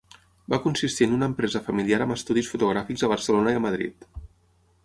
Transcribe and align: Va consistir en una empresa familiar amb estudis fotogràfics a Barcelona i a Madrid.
Va 0.53 0.57
consistir 0.63 1.07
en 1.09 1.13
una 1.17 1.27
empresa 1.31 1.61
familiar 1.69 2.01
amb 2.05 2.15
estudis 2.17 2.49
fotogràfics 2.55 3.05
a 3.05 3.11
Barcelona 3.15 3.55
i 3.57 3.61
a 3.61 3.65
Madrid. 3.71 4.13